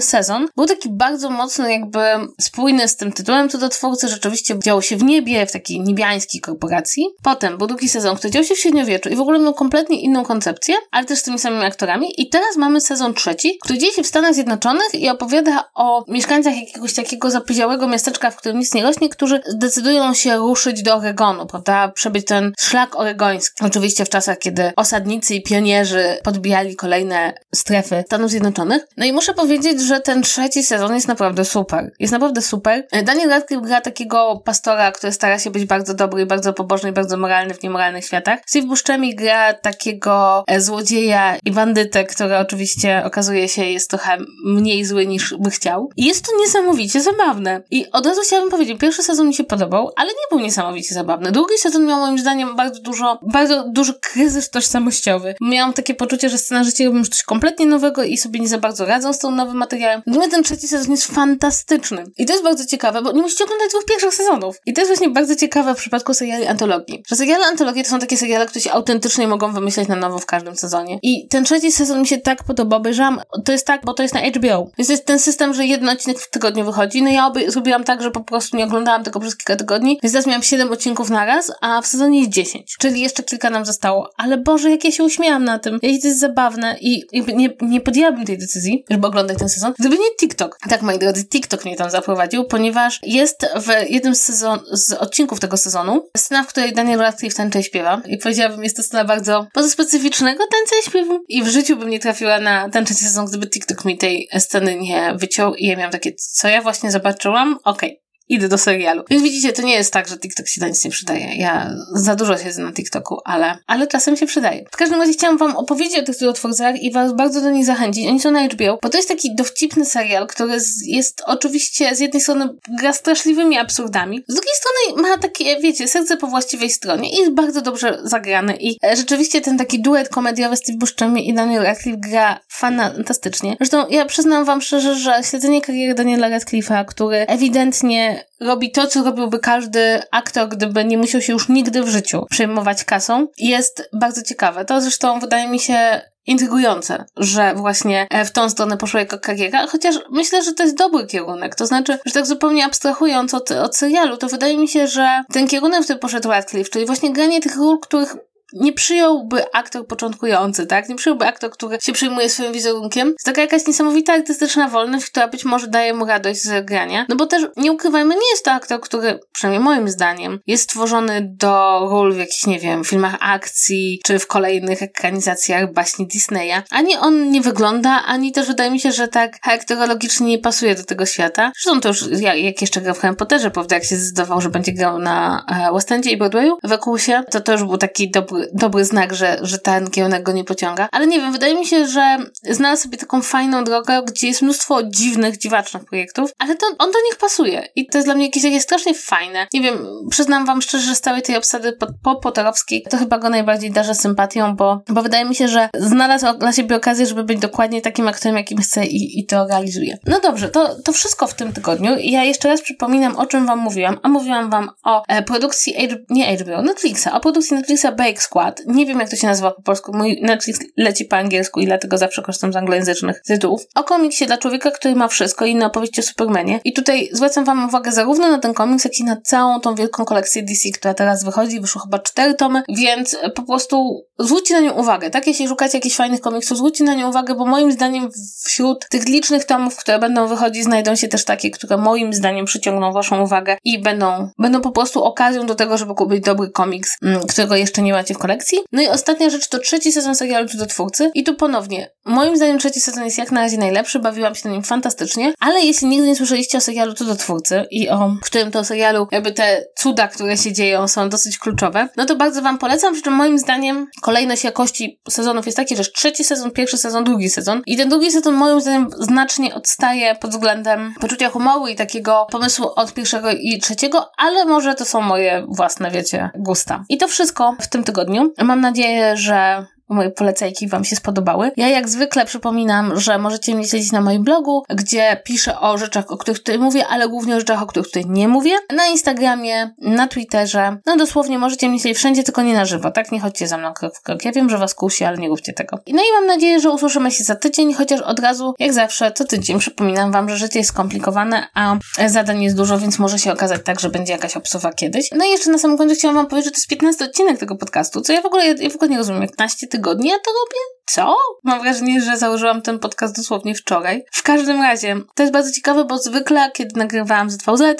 sezon 0.00 0.48
był 0.56 0.66
taki 0.66 0.88
bardzo 0.88 1.30
mocno 1.30 1.68
jakby 1.68 2.00
spójny 2.40 2.88
z 2.88 2.96
tym 2.96 3.12
tytułem 3.12 3.48
Cudotwórcy. 3.48 4.08
Rzeczywiście 4.08 4.58
działo 4.64 4.82
się 4.82 4.96
w 4.96 5.02
niebie, 5.02 5.46
w 5.46 5.52
takiej 5.52 5.80
niebiańskiej 5.80 6.40
korporacji. 6.40 7.06
Potem 7.22 7.58
był 7.58 7.66
drugi 7.66 7.88
sezon, 7.88 8.16
który 8.16 8.30
działo 8.30 8.44
się 8.44 8.54
w 8.54 8.58
średniowieczu 8.58 9.08
i 9.08 9.16
w 9.16 9.20
ogóle 9.20 9.38
miał 9.38 9.54
kompletnie 9.54 10.00
inną 10.00 10.24
koncepcję, 10.24 10.74
ale 10.90 11.06
też 11.06 11.18
z 11.18 11.22
tymi 11.22 11.38
samymi 11.38 11.64
aktorami. 11.64 12.20
I 12.20 12.28
teraz 12.28 12.56
mamy 12.56 12.80
sezon 12.80 13.14
trzeci, 13.14 13.58
który 13.62 13.78
dzieje 13.78 13.92
się 13.92 14.02
w 14.02 14.06
Stanach 14.06 14.34
Zjednoczonych 14.34 14.94
i 14.94 15.08
opowiada 15.08 15.70
o 15.74 16.04
mieszkańcach 16.08 16.56
jakiegoś 16.56 16.94
takiego 16.94 17.30
zapyziałego 17.30 17.88
miasteczka, 17.88 18.30
w 18.30 18.36
którym 18.36 18.58
nic 18.58 18.74
nie 18.74 18.82
rośnie, 18.82 19.08
którzy 19.08 19.40
decydują 19.54 20.14
się 20.14 20.36
ruszyć 20.36 20.65
do 20.72 20.96
Oregonu, 20.96 21.46
prawda? 21.46 21.88
Przebyć 21.88 22.24
ten 22.24 22.52
szlak 22.58 22.96
oregoński. 22.96 23.64
Oczywiście 23.64 24.04
w 24.04 24.08
czasach, 24.08 24.38
kiedy 24.38 24.72
osadnicy 24.76 25.34
i 25.34 25.42
pionierzy 25.42 26.18
podbijali 26.24 26.76
kolejne 26.76 27.34
strefy 27.54 28.04
Stanów 28.06 28.30
Zjednoczonych. 28.30 28.86
No 28.96 29.04
i 29.04 29.12
muszę 29.12 29.34
powiedzieć, 29.34 29.82
że 29.82 30.00
ten 30.00 30.22
trzeci 30.22 30.62
sezon 30.62 30.94
jest 30.94 31.08
naprawdę 31.08 31.44
super. 31.44 31.92
Jest 32.00 32.12
naprawdę 32.12 32.42
super. 32.42 32.86
Daniel 33.04 33.28
Radcliffe 33.28 33.66
gra 33.66 33.80
takiego 33.80 34.42
pastora, 34.44 34.92
który 34.92 35.12
stara 35.12 35.38
się 35.38 35.50
być 35.50 35.64
bardzo 35.64 35.94
dobry 35.94 36.26
bardzo 36.26 36.52
pobożny 36.52 36.88
i 36.88 36.92
bardzo 36.92 37.16
moralny 37.16 37.54
w 37.54 37.62
niemoralnych 37.62 38.04
światach. 38.04 38.38
Steve 38.46 38.66
Buscemi 38.66 39.14
gra 39.14 39.54
takiego 39.54 40.44
e, 40.46 40.60
złodzieja 40.60 41.36
i 41.44 41.50
bandytę, 41.52 42.04
który 42.04 42.36
oczywiście 42.36 43.02
okazuje 43.04 43.48
się 43.48 43.64
jest 43.64 43.90
trochę 43.90 44.18
mniej 44.44 44.84
zły 44.84 45.06
niż 45.06 45.34
by 45.38 45.50
chciał. 45.50 45.90
I 45.96 46.06
jest 46.06 46.24
to 46.24 46.32
niesamowicie 46.36 47.00
zabawne. 47.00 47.62
I 47.70 47.90
od 47.92 48.06
razu 48.06 48.20
chciałabym 48.24 48.50
powiedzieć, 48.50 48.78
pierwszy 48.78 49.02
sezon 49.02 49.28
mi 49.28 49.34
się 49.34 49.44
podobał, 49.44 49.90
ale 49.96 50.08
nie 50.08 50.26
był 50.30 50.38
niesamowicie 50.56 50.94
zabawny. 50.94 51.32
Drugi 51.32 51.58
sezon 51.58 51.86
miał 51.86 52.00
moim 52.00 52.18
zdaniem 52.18 52.56
bardzo 52.56 52.80
dużo, 52.80 53.18
bardzo 53.22 53.64
duży 53.68 53.94
kryzys 54.00 54.50
tożsamościowościowy. 54.50 55.34
Miałam 55.40 55.72
takie 55.72 55.94
poczucie, 55.94 56.28
że 56.28 56.38
scenarzyści 56.38 56.86
robią 56.86 57.04
coś 57.04 57.22
kompletnie 57.22 57.66
nowego 57.66 58.04
i 58.04 58.16
sobie 58.16 58.40
nie 58.40 58.48
za 58.48 58.58
bardzo 58.58 58.86
radzą 58.86 59.12
z 59.12 59.18
tym 59.18 59.36
nowym 59.36 59.56
materiałem. 59.56 60.02
Natomiast 60.06 60.30
ten 60.30 60.42
trzeci 60.42 60.68
sezon 60.68 60.90
jest 60.90 61.06
fantastyczny. 61.06 62.04
I 62.16 62.26
to 62.26 62.32
jest 62.32 62.44
bardzo 62.44 62.66
ciekawe, 62.66 63.02
bo 63.02 63.12
nie 63.12 63.22
musicie 63.22 63.44
oglądać 63.44 63.70
dwóch 63.70 63.84
pierwszych 63.84 64.14
sezonów. 64.14 64.56
I 64.66 64.72
to 64.72 64.80
jest 64.80 64.90
właśnie 64.90 65.08
bardzo 65.08 65.36
ciekawe 65.36 65.74
w 65.74 65.78
przypadku 65.78 66.14
seriali 66.14 66.46
antologii. 66.46 67.02
Że 67.08 67.16
seriale 67.16 67.46
antologii 67.46 67.84
to 67.84 67.90
są 67.90 67.98
takie 67.98 68.16
seriale, 68.16 68.46
które 68.46 68.60
się 68.60 68.72
autentycznie 68.72 69.28
mogą 69.28 69.52
wymyśleć 69.52 69.88
na 69.88 69.96
nowo 69.96 70.18
w 70.18 70.26
każdym 70.26 70.56
sezonie. 70.56 70.98
I 71.02 71.28
ten 71.28 71.44
trzeci 71.44 71.72
sezon 71.72 72.00
mi 72.00 72.06
się 72.06 72.18
tak 72.18 72.44
podoba, 72.44 72.76
obejrzałam, 72.76 73.20
to 73.44 73.52
jest 73.52 73.66
tak, 73.66 73.84
bo 73.84 73.94
to 73.94 74.02
jest 74.02 74.14
na 74.14 74.20
HBO. 74.20 74.70
Więc 74.78 74.88
jest 74.88 75.06
ten 75.06 75.18
system, 75.18 75.54
że 75.54 75.66
jeden 75.66 75.88
odcinek 75.88 76.18
w 76.18 76.30
tygodniu 76.30 76.64
wychodzi. 76.64 77.02
No 77.02 77.10
ja 77.10 77.26
oby, 77.26 77.50
zrobiłam 77.50 77.84
tak, 77.84 78.02
że 78.02 78.10
po 78.10 78.20
prostu 78.20 78.56
nie 78.56 78.64
oglądałam 78.64 79.04
tego 79.04 79.20
przez 79.20 79.36
kilka 79.36 79.56
tygodni, 79.56 79.98
więc 80.02 80.12
teraz 80.12 80.26
miałam 80.26 80.42
7 80.46 80.72
odcinków 80.72 81.10
naraz, 81.10 81.52
a 81.60 81.82
w 81.82 81.86
sezonie 81.86 82.18
jest 82.18 82.30
10. 82.30 82.76
Czyli 82.78 83.00
jeszcze 83.00 83.22
kilka 83.22 83.50
nam 83.50 83.64
zostało. 83.64 84.10
Ale 84.16 84.38
Boże, 84.38 84.70
jak 84.70 84.84
ja 84.84 84.90
się 84.90 85.04
uśmiałam 85.04 85.44
na 85.44 85.58
tym. 85.58 85.78
Jakie 85.82 86.00
to 86.00 86.06
jest 86.06 86.20
zabawne 86.20 86.76
i 86.80 87.02
nie, 87.34 87.48
nie 87.60 87.80
podjęłabym 87.80 88.24
tej 88.24 88.38
decyzji, 88.38 88.84
żeby 88.90 89.06
oglądać 89.06 89.38
ten 89.38 89.48
sezon, 89.48 89.74
gdyby 89.78 89.98
nie 89.98 90.16
TikTok. 90.20 90.58
Tak, 90.68 90.82
moi 90.82 90.98
drodzy, 90.98 91.24
TikTok 91.28 91.64
mnie 91.64 91.76
tam 91.76 91.90
zaprowadził, 91.90 92.44
ponieważ 92.44 93.00
jest 93.02 93.46
w 93.56 93.90
jednym 93.90 94.14
z, 94.14 94.22
sezon, 94.22 94.60
z 94.72 94.92
odcinków 94.92 95.40
tego 95.40 95.56
sezonu 95.56 96.08
scena, 96.16 96.42
w 96.42 96.46
której 96.46 96.72
Daniel 96.72 97.00
Radcliffe 97.00 97.36
tańczy 97.36 97.58
i 97.58 97.62
śpiewa. 97.62 98.02
I 98.08 98.18
powiedziałabym, 98.18 98.64
jest 98.64 98.76
to 98.76 98.82
scena 98.82 99.04
bardzo, 99.04 99.46
bardzo 99.54 99.70
specyficznego 99.70 100.44
tańca 100.52 100.76
i 100.82 100.90
śpiewu. 100.90 101.24
I 101.28 101.42
w 101.42 101.48
życiu 101.48 101.76
bym 101.76 101.90
nie 101.90 102.00
trafiła 102.00 102.40
na 102.40 102.68
ten 102.68 102.84
trzeci 102.84 103.04
sezon, 103.04 103.26
gdyby 103.26 103.46
TikTok 103.46 103.84
mi 103.84 103.98
tej 103.98 104.28
sceny 104.38 104.76
nie 104.76 105.14
wyciął 105.14 105.54
i 105.54 105.66
ja 105.66 105.76
miałam 105.76 105.92
takie, 105.92 106.12
co 106.14 106.48
ja 106.48 106.62
właśnie 106.62 106.90
zobaczyłam? 106.90 107.58
Okej. 107.64 107.90
Okay 107.90 108.05
idę 108.28 108.48
do 108.48 108.58
serialu. 108.58 109.02
Więc 109.10 109.22
widzicie, 109.22 109.52
to 109.52 109.62
nie 109.62 109.74
jest 109.74 109.92
tak, 109.92 110.08
że 110.08 110.18
TikTok 110.18 110.48
się 110.48 110.60
na 110.60 110.68
nic 110.68 110.84
nie 110.84 110.90
przydaje. 110.90 111.36
Ja 111.36 111.70
za 111.94 112.16
dużo 112.16 112.38
siedzę 112.38 112.62
na 112.62 112.72
TikToku, 112.72 113.20
ale, 113.24 113.58
ale 113.66 113.86
czasem 113.86 114.16
się 114.16 114.26
przydaje. 114.26 114.64
W 114.72 114.76
każdym 114.76 115.00
razie 115.00 115.12
chciałam 115.12 115.38
wam 115.38 115.56
opowiedzieć 115.56 115.98
o 115.98 116.02
tych 116.02 116.16
twórcach 116.34 116.82
i 116.82 116.92
was 116.92 117.12
bardzo 117.12 117.40
do 117.40 117.50
nich 117.50 117.64
zachęcić. 117.64 118.06
Oni 118.06 118.20
są 118.20 118.30
na 118.30 118.48
HBO, 118.48 118.78
bo 118.82 118.88
to 118.88 118.96
jest 118.96 119.08
taki 119.08 119.34
dowcipny 119.34 119.84
serial, 119.84 120.26
który 120.26 120.58
jest 120.86 121.22
oczywiście 121.26 121.94
z 121.94 122.00
jednej 122.00 122.20
strony 122.20 122.48
gra 122.78 122.92
straszliwymi 122.92 123.58
absurdami, 123.58 124.24
z 124.28 124.34
drugiej 124.34 124.54
strony 124.54 125.02
ma 125.08 125.18
takie, 125.18 125.60
wiecie, 125.60 125.88
serce 125.88 126.16
po 126.16 126.26
właściwej 126.26 126.70
stronie 126.70 127.10
i 127.10 127.16
jest 127.16 127.32
bardzo 127.32 127.62
dobrze 127.62 127.98
zagrany 128.02 128.56
i 128.60 128.78
e, 128.84 128.96
rzeczywiście 128.96 129.40
ten 129.40 129.58
taki 129.58 129.82
duet 129.82 130.08
komediowy 130.08 130.56
Steve 130.56 130.78
Buscemi 130.78 131.28
i 131.28 131.34
Daniel 131.34 131.62
Radcliffe 131.62 132.00
gra 132.00 132.40
fantastycznie. 132.48 133.56
Zresztą 133.60 133.88
ja 133.88 134.04
przyznam 134.04 134.44
wam 134.44 134.60
szczerze, 134.60 134.94
że 134.94 135.20
śledzenie 135.22 135.60
kariery 135.60 135.94
Daniela 135.94 136.28
Radcliffe'a, 136.30 136.84
który 136.84 137.16
ewidentnie 137.16 138.15
robi 138.40 138.70
to, 138.70 138.86
co 138.86 139.04
robiłby 139.04 139.38
każdy 139.38 140.00
aktor, 140.10 140.48
gdyby 140.48 140.84
nie 140.84 140.98
musiał 140.98 141.20
się 141.20 141.32
już 141.32 141.48
nigdy 141.48 141.82
w 141.82 141.88
życiu 141.88 142.26
przejmować 142.30 142.84
kasą, 142.84 143.26
jest 143.38 143.88
bardzo 143.92 144.22
ciekawe. 144.22 144.64
To 144.64 144.80
zresztą 144.80 145.20
wydaje 145.20 145.48
mi 145.48 145.60
się 145.60 146.00
intrygujące, 146.26 147.04
że 147.16 147.54
właśnie 147.54 148.06
e, 148.10 148.24
w 148.24 148.32
tą 148.32 148.50
stronę 148.50 148.76
poszła 148.76 149.00
jego 149.00 149.18
kariera, 149.18 149.66
chociaż 149.66 149.94
myślę, 150.10 150.42
że 150.42 150.52
to 150.52 150.62
jest 150.62 150.76
dobry 150.76 151.06
kierunek. 151.06 151.54
To 151.54 151.66
znaczy, 151.66 151.98
że 152.06 152.12
tak 152.12 152.26
zupełnie 152.26 152.64
abstrahując 152.64 153.34
od, 153.34 153.50
od 153.50 153.76
serialu, 153.76 154.16
to 154.16 154.28
wydaje 154.28 154.56
mi 154.56 154.68
się, 154.68 154.86
że 154.86 155.22
ten 155.32 155.48
kierunek, 155.48 155.80
w 155.80 155.84
który 155.84 155.98
poszedł 155.98 156.28
Radcliffe, 156.28 156.70
czyli 156.70 156.86
właśnie 156.86 157.12
granie 157.12 157.40
tych 157.40 157.56
ról, 157.56 157.78
których 157.80 158.16
nie 158.52 158.72
przyjąłby 158.72 159.52
aktor 159.52 159.86
początkujący, 159.86 160.66
tak? 160.66 160.88
Nie 160.88 160.96
przyjąłby 160.96 161.26
aktor, 161.26 161.50
który 161.50 161.78
się 161.82 161.92
przyjmuje 161.92 162.30
swoim 162.30 162.52
wizerunkiem. 162.52 163.08
Jest 163.08 163.24
taka 163.24 163.40
jakaś 163.40 163.66
niesamowita 163.66 164.12
artystyczna 164.12 164.68
wolność, 164.68 165.06
która 165.06 165.28
być 165.28 165.44
może 165.44 165.66
daje 165.66 165.94
mu 165.94 166.06
radość 166.06 166.42
z 166.42 166.66
grania. 166.66 167.06
No 167.08 167.16
bo 167.16 167.26
też, 167.26 167.42
nie 167.56 167.72
ukrywajmy, 167.72 168.14
nie 168.14 168.30
jest 168.30 168.44
to 168.44 168.52
aktor, 168.52 168.80
który, 168.80 169.20
przynajmniej 169.32 169.64
moim 169.64 169.88
zdaniem, 169.88 170.40
jest 170.46 170.62
stworzony 170.62 171.28
do 171.38 171.86
ról 171.90 172.14
w 172.14 172.18
jakichś, 172.18 172.46
nie 172.46 172.58
wiem, 172.58 172.84
filmach 172.84 173.16
akcji, 173.20 174.00
czy 174.04 174.18
w 174.18 174.26
kolejnych 174.26 174.82
ekranizacjach 174.82 175.72
baśni 175.72 176.06
Disneya. 176.06 176.62
Ani 176.70 176.96
on 176.96 177.30
nie 177.30 177.40
wygląda, 177.40 178.02
ani 178.06 178.32
też 178.32 178.46
wydaje 178.46 178.70
mi 178.70 178.80
się, 178.80 178.92
że 178.92 179.08
tak 179.08 179.38
charakterologicznie 179.42 180.26
nie 180.26 180.38
pasuje 180.38 180.74
do 180.74 180.84
tego 180.84 181.06
świata. 181.06 181.52
Zresztą 181.62 181.80
to 181.80 181.88
już, 181.88 182.04
jak, 182.20 182.38
jak 182.38 182.60
jeszcze 182.60 182.80
grał 182.80 182.94
w 182.94 182.98
Harry 182.98 183.16
Potterze, 183.16 183.50
prawda, 183.50 183.76
jak 183.76 183.84
się 183.84 183.96
zdecydował, 183.96 184.40
że 184.40 184.50
będzie 184.50 184.72
grał 184.72 184.98
na 184.98 185.44
e, 185.68 185.74
West 185.74 185.92
Endzie 185.92 186.10
i 186.10 186.16
Broadwayu, 186.16 186.58
w 186.64 186.72
Ekusie, 186.72 187.22
to 187.30 187.40
to 187.40 187.52
już 187.52 187.64
był 187.64 187.78
taki 187.78 188.10
dobry 188.10 188.35
dobry, 188.36 188.76
dobry 188.76 188.84
znak, 188.84 189.14
że, 189.14 189.38
że 189.42 189.58
ten 189.58 189.90
kierunek 189.90 190.22
go 190.22 190.32
nie 190.32 190.44
pociąga. 190.44 190.88
Ale 190.92 191.06
nie 191.06 191.20
wiem, 191.20 191.32
wydaje 191.32 191.54
mi 191.54 191.66
się, 191.66 191.86
że 191.86 192.16
znalazł 192.42 192.82
sobie 192.82 192.98
taką 192.98 193.22
fajną 193.22 193.64
drogę, 193.64 194.02
gdzie 194.06 194.26
jest 194.26 194.42
mnóstwo 194.42 194.82
dziwnych, 194.82 195.38
dziwacznych 195.38 195.84
projektów, 195.84 196.30
ale 196.38 196.56
to 196.56 196.66
on 196.78 196.92
do 196.92 196.98
nich 197.04 197.16
pasuje. 197.16 197.68
I 197.76 197.86
to 197.86 197.98
jest 197.98 198.08
dla 198.08 198.14
mnie 198.14 198.26
jakieś 198.26 198.42
takie 198.42 198.60
strasznie 198.60 198.94
fajne. 198.94 199.46
Nie 199.54 199.60
wiem, 199.60 199.86
przyznam 200.10 200.46
wam 200.46 200.62
szczerze, 200.62 200.86
że 200.86 200.94
z 200.94 201.00
całej 201.00 201.22
tej 201.22 201.36
obsady 201.36 201.72
po, 201.72 201.86
po 202.02 202.16
Potorowskiej 202.16 202.82
to 202.90 202.96
chyba 202.96 203.18
go 203.18 203.30
najbardziej 203.30 203.70
darzę 203.70 203.94
sympatią, 203.94 204.56
bo, 204.56 204.82
bo 204.88 205.02
wydaje 205.02 205.24
mi 205.24 205.34
się, 205.34 205.48
że 205.48 205.68
znalazł 205.78 206.26
dla 206.38 206.52
siebie 206.52 206.76
okazję, 206.76 207.06
żeby 207.06 207.24
być 207.24 207.38
dokładnie 207.38 207.82
takim 207.82 208.08
aktorem, 208.08 208.36
jakim 208.36 208.58
chce 208.58 208.86
i, 208.86 209.20
i 209.20 209.26
to 209.26 209.46
realizuje. 209.46 209.98
No 210.06 210.20
dobrze, 210.20 210.48
to, 210.48 210.76
to 210.84 210.92
wszystko 210.92 211.26
w 211.26 211.34
tym 211.34 211.52
tygodniu. 211.52 211.96
Ja 211.98 212.24
jeszcze 212.24 212.48
raz 212.48 212.62
przypominam, 212.62 213.16
o 213.16 213.26
czym 213.26 213.46
wam 213.46 213.58
mówiłam. 213.58 213.98
A 214.02 214.08
mówiłam 214.08 214.50
wam 214.50 214.70
o 214.84 215.02
e, 215.08 215.22
produkcji, 215.22 215.74
nie 216.10 216.36
HBO, 216.36 216.62
Netflixa, 216.62 217.08
o 217.12 217.20
produkcji 217.20 217.56
Netflixa 217.56 217.86
Bake 217.96 218.20
skład. 218.26 218.62
Nie 218.66 218.86
wiem, 218.86 219.00
jak 219.00 219.10
to 219.10 219.16
się 219.16 219.26
nazywa 219.26 219.50
po 219.50 219.62
polsku. 219.62 219.96
Mój 219.96 220.20
Netflix 220.22 220.60
leci 220.76 221.04
po 221.04 221.16
angielsku 221.16 221.60
i 221.60 221.66
dlatego 221.66 221.98
zawsze 221.98 222.22
korzystam 222.22 222.52
z 222.52 222.56
anglojęzycznych 222.56 223.22
tytułów. 223.22 223.62
O 223.74 223.84
komiksie 223.84 224.26
dla 224.26 224.38
człowieka, 224.38 224.70
który 224.70 224.94
ma 224.94 225.08
wszystko 225.08 225.44
i 225.44 225.54
na 225.54 225.66
opowieści 225.66 226.00
o 226.00 226.04
Supermanie. 226.04 226.60
I 226.64 226.72
tutaj 226.72 227.08
zwracam 227.12 227.44
wam 227.44 227.66
uwagę 227.68 227.92
zarówno 227.92 228.30
na 228.30 228.38
ten 228.38 228.54
komiks, 228.54 228.84
jak 228.84 228.98
i 228.98 229.04
na 229.04 229.16
całą 229.16 229.60
tą 229.60 229.74
wielką 229.74 230.04
kolekcję 230.04 230.42
DC, 230.42 230.68
która 230.74 230.94
teraz 230.94 231.24
wychodzi. 231.24 231.60
Wyszło 231.60 231.82
chyba 231.82 231.98
cztery 231.98 232.34
tomy, 232.34 232.62
więc 232.68 233.16
po 233.34 233.42
prostu 233.42 234.06
zwróćcie 234.18 234.54
na 234.54 234.60
nią 234.60 234.72
uwagę, 234.72 235.10
tak? 235.10 235.26
Jeśli 235.26 235.48
szukacie 235.48 235.78
jakichś 235.78 235.96
fajnych 235.96 236.20
komiksów, 236.20 236.58
zwróćcie 236.58 236.84
na 236.84 236.94
nią 236.94 237.08
uwagę, 237.08 237.34
bo 237.34 237.46
moim 237.46 237.72
zdaniem 237.72 238.08
wśród 238.44 238.88
tych 238.88 239.08
licznych 239.08 239.44
tomów, 239.44 239.76
które 239.76 239.98
będą 239.98 240.26
wychodzić, 240.26 240.64
znajdą 240.64 240.96
się 240.96 241.08
też 241.08 241.24
takie, 241.24 241.50
które 241.50 241.76
moim 241.76 242.12
zdaniem 242.12 242.44
przyciągną 242.44 242.92
waszą 242.92 243.22
uwagę 243.22 243.56
i 243.64 243.82
będą, 243.82 244.28
będą 244.38 244.60
po 244.60 244.70
prostu 244.70 245.04
okazją 245.04 245.46
do 245.46 245.54
tego, 245.54 245.78
żeby 245.78 245.94
kupić 245.94 246.24
dobry 246.24 246.50
komiks, 246.50 246.96
mm, 247.02 247.26
którego 247.26 247.56
jeszcze 247.56 247.82
nie 247.82 247.92
macie 247.92 248.14
w 248.16 248.18
kolekcji. 248.18 248.58
No 248.72 248.82
i 248.82 248.88
ostatnia 248.88 249.30
rzecz 249.30 249.48
to 249.48 249.58
trzeci 249.58 249.92
sezon 249.92 250.14
serialu 250.14 250.48
Cudotwórcy. 250.48 251.10
I 251.14 251.24
tu 251.24 251.34
ponownie, 251.34 251.90
moim 252.04 252.36
zdaniem 252.36 252.58
trzeci 252.58 252.80
sezon 252.80 253.04
jest 253.04 253.18
jak 253.18 253.32
na 253.32 253.40
razie 253.40 253.58
najlepszy, 253.58 253.98
bawiłam 253.98 254.34
się 254.34 254.48
na 254.48 254.54
nim 254.54 254.62
fantastycznie, 254.62 255.32
ale 255.40 255.60
jeśli 255.60 255.88
nigdy 255.88 256.06
nie 256.06 256.16
słyszeliście 256.16 256.58
o 256.58 256.60
serialu 256.60 256.94
Cudotwórcy 256.94 257.64
i 257.70 257.88
o 257.88 258.16
którym 258.22 258.50
to 258.50 258.64
serialu 258.64 259.08
jakby 259.10 259.32
te 259.32 259.64
cuda, 259.76 260.08
które 260.08 260.36
się 260.36 260.52
dzieją 260.52 260.88
są 260.88 261.08
dosyć 261.08 261.38
kluczowe, 261.38 261.88
no 261.96 262.06
to 262.06 262.16
bardzo 262.16 262.42
wam 262.42 262.58
polecam, 262.58 262.92
przy 262.92 263.02
czym 263.02 263.12
moim 263.12 263.38
zdaniem 263.38 263.86
kolejność 264.02 264.44
jakości 264.44 265.00
sezonów 265.08 265.46
jest 265.46 265.56
taki, 265.56 265.76
że 265.76 265.84
trzeci 265.84 266.24
sezon, 266.24 266.50
pierwszy 266.50 266.78
sezon, 266.78 267.04
drugi 267.04 267.30
sezon. 267.30 267.62
I 267.66 267.76
ten 267.76 267.88
drugi 267.88 268.10
sezon 268.10 268.34
moim 268.34 268.60
zdaniem 268.60 268.88
znacznie 268.98 269.54
odstaje 269.54 270.14
pod 270.14 270.30
względem 270.30 270.94
poczucia 271.00 271.28
humoru 271.30 271.66
i 271.66 271.74
takiego 271.74 272.26
pomysłu 272.30 272.66
od 272.76 272.94
pierwszego 272.94 273.30
i 273.30 273.58
trzeciego, 273.58 274.10
ale 274.16 274.44
może 274.44 274.74
to 274.74 274.84
są 274.84 275.00
moje 275.00 275.46
własne, 275.48 275.90
wiecie, 275.90 276.30
gusta. 276.34 276.84
I 276.88 276.98
to 276.98 277.08
wszystko 277.08 277.56
w 277.60 277.68
tym 277.68 277.84
tygodniu. 277.84 278.05
Mam 278.44 278.60
nadzieję, 278.60 279.16
że 279.16 279.66
moje 279.88 280.10
polecajki 280.10 280.68
Wam 280.68 280.84
się 280.84 280.96
spodobały. 280.96 281.50
Ja 281.56 281.68
jak 281.68 281.88
zwykle 281.88 282.26
przypominam, 282.26 283.00
że 283.00 283.18
możecie 283.18 283.54
mnie 283.54 283.64
śledzić 283.64 283.92
na 283.92 284.00
moim 284.00 284.24
blogu, 284.24 284.62
gdzie 284.68 285.20
piszę 285.24 285.60
o 285.60 285.78
rzeczach, 285.78 286.10
o 286.10 286.16
których 286.16 286.38
tutaj 286.38 286.58
mówię, 286.58 286.86
ale 286.86 287.08
głównie 287.08 287.36
o 287.36 287.38
rzeczach, 287.38 287.62
o 287.62 287.66
których 287.66 287.86
tutaj 287.86 288.06
nie 288.06 288.28
mówię. 288.28 288.50
Na 288.76 288.86
Instagramie, 288.86 289.70
na 289.78 290.08
Twitterze. 290.08 290.76
No 290.86 290.96
dosłownie 290.96 291.38
możecie 291.38 291.68
mnie 291.68 291.80
śledzić 291.80 291.98
wszędzie, 291.98 292.22
tylko 292.22 292.42
nie 292.42 292.54
na 292.54 292.64
żywo, 292.64 292.90
tak? 292.90 293.12
Nie 293.12 293.20
chodźcie 293.20 293.48
za 293.48 293.58
mną 293.58 293.72
krok 293.72 293.96
w 293.96 294.02
krok. 294.02 294.24
Ja 294.24 294.32
wiem, 294.32 294.50
że 294.50 294.58
Was 294.58 294.74
kusi, 294.74 295.04
ale 295.04 295.18
nie 295.18 295.28
róbcie 295.28 295.52
tego. 295.52 295.78
No 295.92 296.02
i 296.02 296.12
mam 296.14 296.26
nadzieję, 296.26 296.60
że 296.60 296.70
usłyszymy 296.70 297.10
się 297.10 297.24
za 297.24 297.34
tydzień, 297.34 297.74
chociaż 297.74 298.00
od 298.00 298.18
razu, 298.18 298.54
jak 298.58 298.72
zawsze, 298.72 299.12
co 299.12 299.24
tydzień 299.24 299.58
przypominam 299.58 300.12
Wam, 300.12 300.28
że 300.28 300.36
życie 300.36 300.58
jest 300.58 300.70
skomplikowane, 300.70 301.46
a 301.54 301.76
zadań 302.06 302.42
jest 302.42 302.56
dużo, 302.56 302.78
więc 302.78 302.98
może 302.98 303.18
się 303.18 303.32
okazać 303.32 303.60
tak, 303.64 303.80
że 303.80 303.90
będzie 303.90 304.12
jakaś 304.12 304.36
obsuwa 304.36 304.72
kiedyś. 304.72 305.10
No 305.16 305.24
i 305.24 305.30
jeszcze 305.30 305.50
na 305.50 305.58
samym 305.58 305.78
końcu 305.78 305.94
chciałam 305.94 306.16
Wam 306.16 306.26
powiedzieć, 306.26 306.44
że 306.44 306.50
to 306.50 306.56
jest 306.56 306.68
15 306.68 307.04
odcinek 307.04 307.38
tego 307.38 307.56
podcastu, 307.56 308.00
co 308.00 308.12
ja 308.12 308.22
w 308.22 308.26
ogóle, 308.26 308.46
ja 308.46 308.70
w 308.70 308.74
ogóle 308.74 308.90
nie 308.90 308.96
rozumiem. 308.96 309.28
15 309.28 309.66
tygodni 309.76 310.08
ja 310.08 310.18
to 310.18 310.30
robię? 310.30 310.60
Co? 310.86 311.16
Mam 311.44 311.60
wrażenie, 311.60 312.00
że 312.00 312.16
założyłam 312.16 312.62
ten 312.62 312.78
podcast 312.78 313.16
dosłownie 313.16 313.54
wczoraj. 313.54 314.04
W 314.12 314.22
każdym 314.22 314.62
razie, 314.62 314.96
to 315.14 315.22
jest 315.22 315.32
bardzo 315.32 315.52
ciekawe, 315.52 315.84
bo 315.84 315.98
zwykle, 315.98 316.50
kiedy 316.54 316.78
nagrywałam 316.78 317.30
z 317.30 317.38
2Z, 317.38 317.74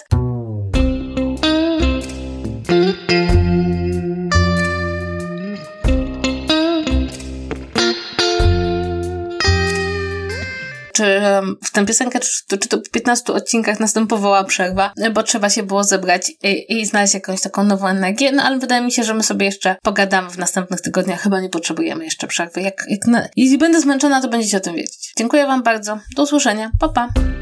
czy 10.97 11.21
w 11.65 11.73
tę 11.73 11.87
piosenkę, 11.87 12.21
czy, 12.21 12.59
czy 12.59 12.69
to 12.69 12.76
w 12.76 12.91
15 12.91 13.33
odcinkach 13.33 13.81
następowała 13.81 14.45
przerwa, 14.45 14.93
bo 15.15 15.23
trzeba 15.23 15.50
się 15.50 15.62
było 15.62 15.85
zebrać 15.85 16.33
i, 16.43 16.81
i 16.81 16.87
znaleźć 16.87 17.15
jakąś 17.15 17.41
taką 17.41 17.65
nową 17.65 17.87
energię, 17.87 18.33
no 18.33 18.43
ale 18.43 18.59
wydaje 18.59 18.83
mi 18.83 18.93
się, 18.93 19.05
że 19.05 19.15
my 19.15 19.23
sobie 19.23 19.47
jeszcze 19.47 19.76
pogadamy 19.83 20.31
w 20.31 20.38
następnych 20.38 20.81
tygodniach, 20.81 21.21
chyba 21.21 21.41
nie 21.41 21.49
potrzebujemy 21.49 22.05
jeszcze 22.05 22.26
przerwy. 22.26 22.61
Jak, 22.61 22.85
jak 22.88 23.07
na, 23.07 23.29
jeśli 23.37 23.59
będę 23.59 23.81
zmęczona, 23.81 24.23
to 24.23 24.29
będziecie 24.29 24.57
o 24.57 24.61
tym 24.61 24.75
wiedzieć. 24.75 25.12
Dziękuję 25.17 25.47
Wam 25.47 25.62
bardzo, 25.62 25.99
do 26.17 26.23
usłyszenia, 26.23 26.71
pa 26.81 26.88
pa! 26.88 27.36